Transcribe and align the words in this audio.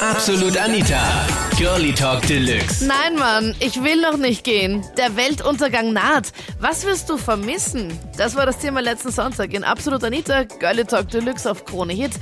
Absolut 0.00 0.56
Anita. 0.56 1.26
Girlie 1.58 1.92
Talk 1.92 2.26
Deluxe. 2.26 2.86
Nein, 2.86 3.16
Mann, 3.16 3.54
ich 3.60 3.82
will 3.82 4.00
noch 4.00 4.16
nicht 4.16 4.44
gehen. 4.44 4.82
Der 4.96 5.14
Weltuntergang 5.14 5.92
naht. 5.92 6.32
Was 6.58 6.86
wirst 6.86 7.10
du 7.10 7.18
vermissen? 7.18 7.92
Das 8.16 8.34
war 8.34 8.46
das 8.46 8.56
Thema 8.56 8.80
letzten 8.80 9.10
Sonntag 9.10 9.52
in 9.52 9.62
Absolut 9.62 10.02
Anita, 10.02 10.44
Girlie 10.44 10.86
Talk 10.86 11.10
Deluxe 11.10 11.50
auf 11.50 11.66
Krone 11.66 11.92
Hit. 11.92 12.12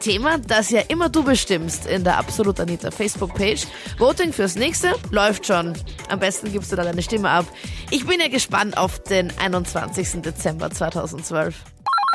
Thema, 0.00 0.38
das 0.38 0.70
ja 0.70 0.80
immer 0.88 1.08
du 1.08 1.22
bestimmst 1.22 1.86
in 1.86 2.02
der 2.02 2.18
Absolut 2.18 2.58
Anita 2.58 2.90
Facebook-Page. 2.90 3.68
Voting 3.98 4.32
fürs 4.32 4.56
nächste 4.56 4.92
läuft 5.12 5.46
schon. 5.46 5.74
Am 6.08 6.18
besten 6.18 6.50
gibst 6.50 6.72
du 6.72 6.76
da 6.76 6.82
deine 6.82 7.02
Stimme 7.02 7.30
ab. 7.30 7.46
Ich 7.90 8.04
bin 8.04 8.18
ja 8.18 8.26
gespannt 8.26 8.76
auf 8.76 8.98
den 8.98 9.32
21. 9.38 10.22
Dezember 10.22 10.72
2012. 10.72 11.54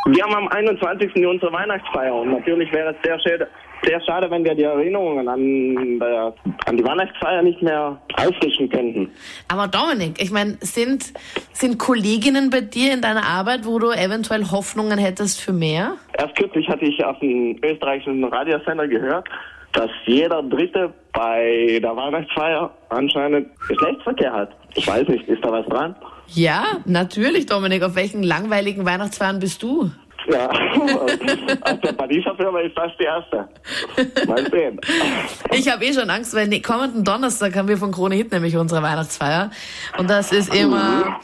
Wir 0.10 0.24
haben 0.24 0.36
am 0.36 0.48
21. 0.48 1.16
unsere 1.28 1.52
Weihnachtsfeier 1.52 2.16
und 2.16 2.32
natürlich 2.32 2.72
wäre 2.72 2.96
es 2.96 2.96
sehr 3.04 3.20
schade, 3.20 3.48
sehr 3.84 4.02
schade, 4.02 4.32
wenn 4.32 4.44
wir 4.44 4.56
die 4.56 4.64
Erinnerungen 4.64 5.28
an, 5.28 6.00
der, 6.00 6.34
an 6.66 6.78
die 6.78 6.84
Weihnachtsfeier 6.84 7.42
nicht 7.42 7.62
mehr 7.62 8.00
auffrischen 8.16 8.70
könnten. 8.70 9.12
Aber 9.50 9.68
Dominik, 9.68 10.22
ich 10.22 10.32
meine, 10.32 10.58
sind, 10.62 11.14
sind 11.52 11.78
Kolleginnen 11.78 12.50
bei 12.50 12.62
dir 12.62 12.94
in 12.94 13.02
deiner 13.02 13.26
Arbeit, 13.26 13.66
wo 13.66 13.80
du 13.80 13.92
eventuell 13.92 14.46
Hoffnungen 14.50 14.98
hättest 14.98 15.42
für 15.42 15.52
mehr? 15.52 15.96
Erst 16.18 16.38
kürzlich 16.38 16.70
hatte 16.70 16.86
ich 16.86 17.04
auf 17.04 17.22
einem 17.22 17.58
österreichischen 17.62 18.24
Radiosender 18.24 18.88
gehört, 18.88 19.28
dass 19.74 19.90
jeder 20.06 20.42
Dritte 20.42 20.94
bei 21.18 21.80
der 21.82 21.96
Weihnachtsfeier 21.96 22.72
anscheinend 22.90 23.48
Geschlechtsverkehr 23.68 24.32
hat. 24.32 24.52
Ich 24.76 24.88
weiß 24.88 25.08
nicht, 25.08 25.28
ist 25.28 25.44
da 25.44 25.52
was 25.52 25.66
dran? 25.66 25.96
Ja, 26.28 26.64
natürlich, 26.86 27.48
Dominik. 27.48 27.82
Auf 27.82 27.96
welchen 27.96 28.22
langweiligen 28.22 28.86
Weihnachtsfeiern 28.86 29.40
bist 29.40 29.64
du? 29.64 29.90
Ja, 30.32 30.48
aus 31.62 31.80
der 31.84 31.94
Pariser 31.94 32.36
Firma 32.36 32.60
ist 32.60 32.78
das 32.78 32.92
die 33.00 33.06
erste. 33.06 33.48
Mal 34.28 34.46
sehen. 34.52 34.80
Ich 35.54 35.72
habe 35.72 35.86
eh 35.86 35.94
schon 35.94 36.10
Angst, 36.10 36.36
weil 36.36 36.48
ne, 36.50 36.62
kommenden 36.62 37.04
Donnerstag 37.04 37.56
haben 37.56 37.68
wir 37.68 37.78
von 37.78 37.92
Krone 37.92 38.14
Hit 38.14 38.32
nämlich 38.32 38.56
unsere 38.56 38.84
Weihnachtsfeier. 38.84 39.50
Und 39.98 40.10
das 40.10 40.32
ist 40.32 40.54
immer. 40.54 41.20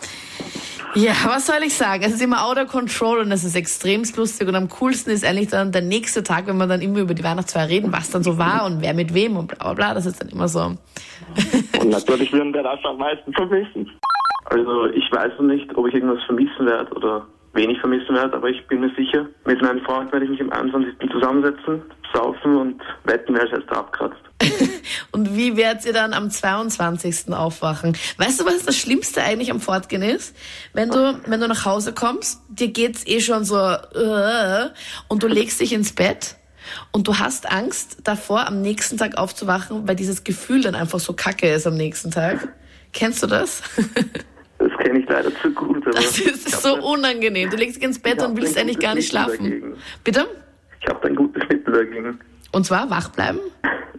Ja, 0.96 1.14
was 1.26 1.48
soll 1.48 1.64
ich 1.66 1.74
sagen? 1.74 2.04
Es 2.04 2.14
ist 2.14 2.22
immer 2.22 2.46
out 2.46 2.58
of 2.58 2.68
control 2.68 3.20
und 3.20 3.32
es 3.32 3.44
ist 3.44 3.56
extrem 3.56 4.04
lustig 4.16 4.48
und 4.48 4.56
am 4.56 4.70
coolsten 4.70 5.12
ist 5.12 5.26
eigentlich 5.26 5.50
dann 5.50 5.72
der 5.72 5.82
nächste 5.82 6.22
Tag, 6.22 6.46
wenn 6.46 6.58
wir 6.58 6.68
dann 6.68 6.82
immer 6.82 7.00
über 7.00 7.16
die 7.16 7.24
Weihnachtsfeier 7.24 7.68
reden, 7.68 7.92
was 7.92 8.12
dann 8.12 8.24
so 8.24 8.38
war 8.38 8.66
und 8.66 8.82
wer 8.82 8.94
mit 8.94 9.14
wem 9.14 9.38
und 9.38 9.48
bla 9.48 9.58
bla 9.58 9.74
bla. 9.74 9.94
Das 9.96 10.06
ist 10.06 10.22
dann 10.22 10.30
immer 10.30 10.48
so. 10.48 10.60
Und 11.82 11.90
natürlich 11.90 12.32
würden 12.32 12.54
wir 12.54 12.62
das 12.62 12.80
am 12.84 12.98
meisten 12.98 13.34
vermissen. 13.34 13.90
Also 14.46 14.86
ich 14.88 15.12
weiß 15.12 15.32
noch 15.40 15.46
nicht, 15.46 15.76
ob 15.76 15.88
ich 15.88 15.96
irgendwas 15.96 16.24
vermissen 16.26 16.66
werde 16.66 16.92
oder 16.94 17.26
wenig 17.54 17.80
vermissen 17.80 18.16
werde, 18.16 18.36
aber 18.36 18.50
ich 18.50 18.66
bin 18.68 18.82
mir 18.82 18.92
sicher, 18.96 19.28
mit 19.46 19.62
meinem 19.62 19.84
Freund 19.86 20.12
werde 20.12 20.26
ich 20.26 20.32
mich 20.32 20.42
am 20.42 20.52
21. 20.52 21.12
zusammensetzen, 21.12 21.82
saufen 22.14 22.56
und 22.56 22.82
wetten, 23.04 23.36
wer 23.36 23.46
es 23.46 23.52
erst 23.52 23.72
abkratzt. 23.72 24.18
Und 25.12 25.36
wie 25.36 25.56
werdet 25.56 25.86
ihr 25.86 25.94
dann 25.94 26.14
am 26.14 26.30
22. 26.30 27.32
aufwachen? 27.34 27.96
Weißt 28.18 28.42
du, 28.42 28.46
was 28.46 28.66
das 28.66 28.76
Schlimmste 28.76 29.22
eigentlich 29.22 29.52
am 29.52 29.60
Fortgehen 29.60 30.02
ist? 30.02 30.36
Wenn 30.74 30.90
du, 30.90 31.20
wenn 31.28 31.40
du 31.40 31.48
nach 31.48 31.66
Hause 31.66 31.94
kommst, 31.94 32.42
dir 32.50 32.70
geht's 32.70 33.06
eh 33.06 33.20
schon 33.20 33.46
so, 33.46 33.58
äh, 33.58 34.70
und 35.08 35.22
du 35.22 35.28
legst 35.28 35.62
dich 35.62 35.72
ins 35.72 35.94
Bett 35.94 36.36
und 36.92 37.08
du 37.08 37.20
hast 37.20 37.52
Angst 37.52 38.00
davor, 38.04 38.48
am 38.48 38.62
nächsten 38.62 38.98
Tag 38.98 39.18
aufzuwachen, 39.18 39.88
weil 39.88 39.96
dieses 39.96 40.24
Gefühl 40.24 40.62
dann 40.62 40.76
einfach 40.76 41.00
so 41.00 41.14
kacke 41.14 41.48
ist 41.48 41.68
am 41.68 41.76
nächsten 41.76 42.10
Tag. 42.10 42.50
Kennst 42.92 43.22
du 43.22 43.28
das? 43.28 43.62
Das 44.84 44.90
kenne 44.92 45.00
ich 45.00 45.10
leider 45.10 45.34
zu 45.36 45.52
gut. 45.52 45.78
Aber 45.88 45.92
Das 45.96 46.20
ist 46.20 46.62
so 46.62 46.76
da- 46.76 46.82
unangenehm. 46.82 47.50
Du 47.50 47.56
legst 47.58 47.78
dich 47.78 47.84
ins 47.84 48.00
Bett 48.00 48.22
und 48.22 48.36
willst 48.38 48.58
eigentlich 48.58 48.80
gar 48.80 48.96
nicht 48.96 49.10
schlafen. 49.10 49.44
dagegen. 49.44 49.76
Bitte? 50.04 50.28
Ich 50.82 50.88
habe 50.90 51.08
ein 51.08 51.16
gutes 51.16 51.44
Mittel 51.48 51.74
dagegen. 51.74 52.20
Und 52.52 52.66
zwar 52.66 52.90
wach 52.90 53.10
bleiben? 53.10 53.40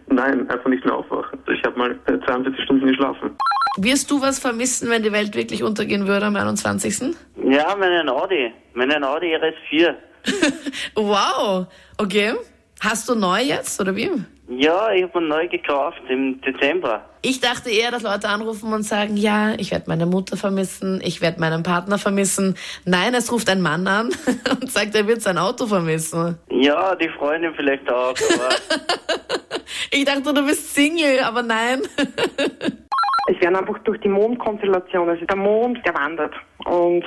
Nein, 0.07 0.49
einfach 0.49 0.69
nicht 0.69 0.85
mehr 0.85 0.95
aufwachen. 0.95 1.39
Ich 1.51 1.63
habe 1.63 1.77
mal 1.77 1.91
äh, 2.05 2.19
42 2.25 2.63
Stunden 2.63 2.87
geschlafen. 2.87 3.35
Wirst 3.77 4.09
du 4.11 4.21
was 4.21 4.39
vermissen, 4.39 4.89
wenn 4.89 5.03
die 5.03 5.11
Welt 5.11 5.35
wirklich 5.35 5.63
untergehen 5.63 6.07
würde 6.07 6.27
am 6.27 6.35
21.? 6.35 7.15
Ja, 7.43 7.75
meinen 7.75 8.07
Audi. 8.07 8.53
Meinen 8.73 9.03
Audi 9.03 9.35
RS4. 9.35 9.93
Wow, 10.95 11.67
okay. 11.97 12.33
Hast 12.79 13.09
du 13.09 13.15
neu 13.15 13.41
jetzt 13.41 13.79
oder 13.81 13.95
wie? 13.95 14.09
Ja, 14.47 14.91
ich 14.91 15.03
habe 15.03 15.19
ihn 15.19 15.27
neu 15.27 15.47
gekauft 15.47 16.01
im 16.07 16.39
Dezember. 16.41 17.03
Ich 17.23 17.39
dachte 17.39 17.71
eher, 17.71 17.89
dass 17.89 18.03
Leute 18.03 18.29
anrufen 18.29 18.71
und 18.73 18.83
sagen, 18.83 19.17
ja, 19.17 19.53
ich 19.57 19.71
werde 19.71 19.85
meine 19.87 20.05
Mutter 20.05 20.37
vermissen, 20.37 21.01
ich 21.03 21.19
werde 21.21 21.39
meinen 21.39 21.63
Partner 21.63 21.97
vermissen. 21.97 22.55
Nein, 22.85 23.15
es 23.15 23.31
ruft 23.31 23.49
ein 23.49 23.61
Mann 23.61 23.87
an 23.87 24.09
und 24.61 24.71
sagt, 24.71 24.93
er 24.93 25.07
wird 25.07 25.21
sein 25.21 25.39
Auto 25.39 25.65
vermissen. 25.65 26.37
Ja, 26.51 26.95
die 26.95 27.09
Freundin 27.09 27.53
vielleicht 27.55 27.89
auch, 27.91 28.13
aber 28.13 28.49
Ich 29.91 30.05
dachte, 30.05 30.33
du 30.33 30.45
bist 30.45 30.75
Single, 30.75 31.19
aber 31.21 31.41
nein. 31.41 31.81
Es 33.27 33.41
werden 33.41 33.55
einfach 33.55 33.79
durch 33.79 33.99
die 34.01 34.07
Mondkonstellation, 34.07 35.09
also 35.09 35.25
der 35.25 35.35
Mond, 35.35 35.83
der 35.83 35.95
wandert. 35.95 36.35
Und 36.65 37.03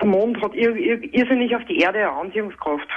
der 0.00 0.06
Mond 0.08 0.42
hat 0.42 0.52
ir 0.52 0.74
ir 0.74 1.14
irrsinnig 1.14 1.54
auf 1.54 1.64
die 1.66 1.78
Erde 1.78 1.98
eine 2.00 2.10
Anziehungskraft. 2.10 2.88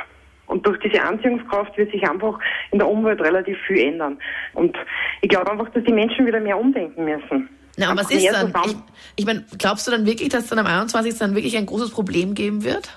Und 0.52 0.66
durch 0.68 0.78
diese 0.80 1.02
Anziehungskraft 1.02 1.78
wird 1.78 1.92
sich 1.92 2.04
einfach 2.08 2.38
in 2.72 2.80
der 2.80 2.88
Umwelt 2.88 3.22
relativ 3.22 3.58
viel 3.68 3.80
ändern. 3.80 4.20
Und 4.54 4.78
ich 5.22 5.30
glaube 5.30 5.50
einfach, 5.52 5.70
dass 5.70 5.84
die 5.84 5.94
Menschen 5.94 6.26
wieder 6.28 6.40
mehr 6.40 6.60
umdenken 6.60 7.06
müssen. 7.06 7.50
Na, 7.78 7.92
und 7.92 7.98
was 8.00 8.12
ist 8.12 8.28
dann? 8.32 8.54
Ich, 8.66 8.76
ich 9.16 9.26
meine, 9.26 9.46
glaubst 9.58 9.88
du 9.88 9.92
dann 9.92 10.06
wirklich, 10.06 10.28
dass 10.30 10.48
dann 10.48 10.60
am 10.60 10.68
21. 10.68 11.18
dann 11.18 11.36
wirklich 11.36 11.58
ein 11.58 11.66
großes 11.66 11.92
Problem 11.92 12.34
geben 12.36 12.64
wird? 12.64 12.90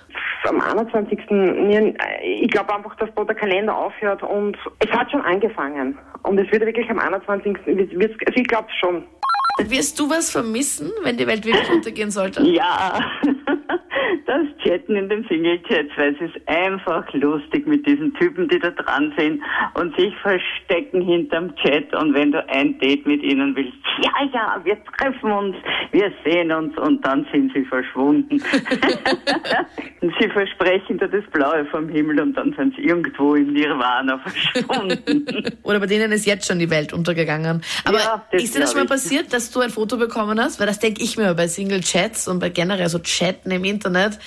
am 0.46 0.60
21. 0.60 1.18
nie- 1.30 1.94
Ich 2.42 2.50
glaube 2.50 2.74
einfach, 2.74 2.94
dass 2.96 3.08
da 3.16 3.24
der 3.24 3.34
Kalender 3.34 3.74
aufhört 3.74 4.22
und 4.22 4.58
es 4.80 4.90
hat 4.90 5.10
schon 5.10 5.22
angefangen. 5.22 5.96
Und 6.22 6.38
es 6.38 6.50
wird 6.52 6.66
wirklich 6.66 6.90
am 6.90 6.98
21. 6.98 7.56
wird's- 7.64 8.16
Also 8.26 8.40
ich 8.40 8.46
glaube 8.46 8.68
schon. 8.78 9.04
Wirst 9.70 9.98
du 10.00 10.10
was 10.10 10.30
vermissen, 10.30 10.90
wenn 11.02 11.16
die 11.16 11.26
Welt 11.26 11.46
wirklich 11.46 11.70
untergehen 11.72 12.10
sollte? 12.10 12.42
Ja, 12.42 12.98
das 14.26 14.46
Chatten 14.62 14.96
in 14.96 15.08
den 15.08 15.24
Single-Chats, 15.28 15.90
weil 15.96 16.14
es 16.14 16.20
ist 16.30 16.48
einfach 16.48 17.12
lustig 17.12 17.66
mit 17.66 17.86
diesen 17.86 18.14
Typen, 18.14 18.48
die 18.48 18.58
da 18.58 18.70
dran 18.70 19.12
sind 19.16 19.42
und 19.74 19.96
sich 19.96 20.14
verstecken 20.18 21.02
hinterm 21.02 21.54
Chat 21.56 21.94
und 21.94 22.14
wenn 22.14 22.32
du 22.32 22.48
ein 22.48 22.78
Date 22.78 23.06
mit 23.06 23.22
ihnen 23.22 23.54
willst, 23.56 23.76
ja, 24.02 24.12
ja, 24.32 24.60
wir 24.64 24.76
treffen 24.84 25.30
uns, 25.30 25.56
wir 25.92 26.12
sehen 26.24 26.50
uns 26.52 26.76
und 26.78 27.04
dann 27.06 27.26
sind 27.32 27.52
sie 27.54 27.64
verschwunden. 27.64 28.42
sie 30.18 30.28
versprechen 30.28 30.98
dir 30.98 31.08
das 31.08 31.24
Blaue 31.30 31.64
vom 31.66 31.88
Himmel 31.88 32.20
und 32.20 32.34
dann 32.34 32.54
sind 32.56 32.74
sie 32.76 32.82
irgendwo 32.82 33.34
im 33.34 33.52
Nirvana 33.52 34.18
verschwunden. 34.18 35.26
Oder 35.62 35.80
bei 35.80 35.86
denen 35.86 36.12
ist 36.12 36.26
jetzt 36.26 36.46
schon 36.46 36.58
die 36.58 36.70
Welt 36.70 36.92
untergegangen. 36.92 37.62
Aber 37.84 37.98
Ja, 37.98 38.24
ist 38.32 38.54
dir 38.54 38.60
das 38.60 38.72
schon 38.72 38.80
mal 38.80 38.86
passiert, 38.86 39.32
dass 39.32 39.50
du 39.50 39.60
ein 39.60 39.70
Foto 39.70 39.96
bekommen 39.96 40.40
hast? 40.40 40.60
Weil 40.60 40.66
das 40.66 40.78
denke 40.78 41.02
ich 41.02 41.16
mir 41.16 41.34
bei 41.34 41.48
Single-Chats 41.48 42.28
und 42.28 42.38
bei 42.38 42.48
generell 42.48 42.88
so 42.88 42.98
Chatten 42.98 43.50
im 43.50 43.64
Internet. 43.64 44.18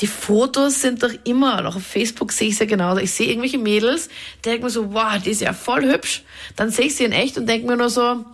Die 0.00 0.06
Fotos 0.06 0.80
sind 0.80 1.02
doch 1.02 1.12
immer, 1.24 1.66
auch 1.68 1.76
auf 1.76 1.86
Facebook 1.86 2.32
sehe 2.32 2.48
ich 2.48 2.54
es 2.54 2.60
ja 2.60 2.66
genauso. 2.66 3.00
Ich 3.00 3.12
sehe 3.12 3.28
irgendwelche 3.28 3.58
Mädels, 3.58 4.08
denke 4.44 4.64
mir 4.64 4.70
so, 4.70 4.94
wow, 4.94 5.18
die 5.22 5.30
ist 5.30 5.42
ja 5.42 5.52
voll 5.52 5.84
hübsch. 5.84 6.22
Dann 6.56 6.70
sehe 6.70 6.86
ich 6.86 6.96
sie 6.96 7.04
in 7.04 7.12
echt 7.12 7.36
und 7.36 7.46
denke 7.46 7.66
mir 7.66 7.76
nur 7.76 7.90
so, 7.90 8.24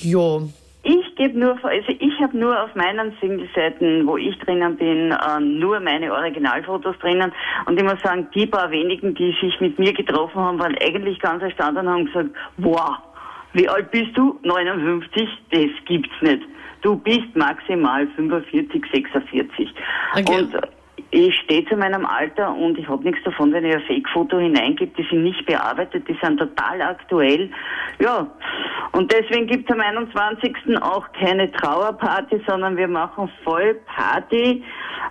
jo, 0.00 0.50
gebe 1.16 1.38
nur, 1.38 1.52
also 1.64 1.92
ich 1.98 2.20
habe 2.20 2.36
nur 2.36 2.62
auf 2.62 2.74
meinen 2.74 3.16
Single-Seiten, 3.20 4.06
wo 4.06 4.16
ich 4.16 4.38
drinnen 4.38 4.76
bin, 4.76 5.10
äh, 5.10 5.40
nur 5.40 5.80
meine 5.80 6.12
Originalfotos 6.12 6.98
drinnen. 6.98 7.32
Und 7.64 7.78
ich 7.78 7.84
muss 7.84 8.00
sagen, 8.02 8.28
die 8.34 8.46
paar 8.46 8.70
wenigen, 8.70 9.14
die 9.14 9.34
sich 9.40 9.60
mit 9.60 9.78
mir 9.78 9.92
getroffen 9.92 10.40
haben, 10.40 10.58
waren 10.58 10.76
eigentlich 10.80 11.18
ganz 11.20 11.42
erstaunt 11.42 11.78
und 11.78 11.88
haben 11.88 12.06
gesagt, 12.06 12.30
wow, 12.58 12.98
wie 13.54 13.68
alt 13.68 13.90
bist 13.90 14.16
du? 14.16 14.38
59? 14.42 15.28
Das 15.50 15.70
gibt's 15.86 16.14
nicht. 16.20 16.42
Du 16.82 16.96
bist 16.96 17.34
maximal 17.34 18.06
45, 18.16 18.84
46. 18.92 19.74
Okay. 20.14 20.24
Und 20.38 20.54
ich 21.10 21.34
stehe 21.44 21.64
zu 21.66 21.76
meinem 21.76 22.04
Alter 22.04 22.54
und 22.54 22.78
ich 22.78 22.88
habe 22.88 23.04
nichts 23.04 23.22
davon, 23.24 23.52
wenn 23.52 23.64
ich 23.64 23.74
ein 23.74 23.82
Fake-Foto 23.82 24.38
hineingebe. 24.38 24.92
Die 24.98 25.08
sind 25.08 25.22
nicht 25.22 25.46
bearbeitet, 25.46 26.06
die 26.08 26.16
sind 26.22 26.38
total 26.38 26.82
aktuell. 26.82 27.50
Ja, 28.00 28.26
und 28.96 29.12
deswegen 29.12 29.46
gibt 29.46 29.68
es 29.68 29.74
am 29.74 29.82
21. 29.82 30.54
auch 30.80 31.04
keine 31.12 31.52
Trauerparty, 31.52 32.40
sondern 32.48 32.78
wir 32.78 32.88
machen 32.88 33.30
voll 33.44 33.74
Party. 33.94 34.64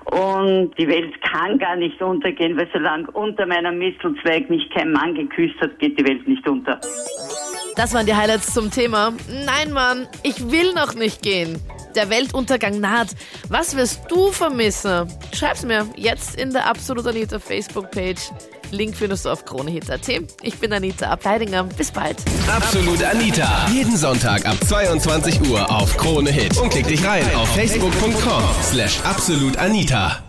Und 0.05 0.71
die 0.79 0.87
Welt 0.87 1.13
kann 1.21 1.59
gar 1.59 1.75
nicht 1.75 2.01
untergehen, 2.01 2.57
weil 2.57 2.67
solange 2.73 3.11
unter 3.11 3.45
meinem 3.45 3.77
Mistelzweig 3.77 4.49
mich 4.49 4.67
kein 4.71 4.91
Mann 4.91 5.13
geküsst 5.13 5.61
hat, 5.61 5.77
geht 5.77 5.99
die 5.99 6.07
Welt 6.07 6.27
nicht 6.27 6.47
unter. 6.49 6.81
Das 7.75 7.93
waren 7.93 8.07
die 8.07 8.15
Highlights 8.15 8.55
zum 8.55 8.71
Thema. 8.71 9.13
Nein, 9.45 9.71
Mann, 9.71 10.07
ich 10.23 10.51
will 10.51 10.73
noch 10.73 10.95
nicht 10.95 11.21
gehen. 11.21 11.61
Der 11.95 12.09
Weltuntergang 12.09 12.79
naht. 12.79 13.09
Was 13.49 13.77
wirst 13.77 14.09
du 14.09 14.31
vermissen? 14.31 15.07
Schreib's 15.31 15.63
mir 15.63 15.85
jetzt 15.95 16.41
in 16.41 16.51
der 16.51 16.67
Absolut 16.67 17.05
Anita 17.05 17.37
Facebook-Page. 17.37 18.31
Link 18.71 18.95
findest 18.95 19.25
du 19.25 19.29
auf 19.29 19.45
kronehit.at. 19.45 20.09
Ich 20.41 20.57
bin 20.59 20.73
Anita 20.73 21.09
Ableidinger. 21.09 21.63
Bis 21.63 21.91
bald. 21.91 22.17
Absolut 22.47 23.03
Anita. 23.03 23.67
Jeden 23.71 23.97
Sonntag 23.97 24.45
ab 24.45 24.57
22 24.67 25.49
Uhr 25.49 25.69
auf 25.69 25.95
Krone 25.97 26.31
Hit. 26.31 26.57
Und 26.57 26.69
klick 26.69 26.87
dich 26.87 27.05
rein 27.05 27.23
auf 27.35 27.49
facebook.com 27.55 28.43
slash 28.63 28.99
absolutanita. 29.03 30.24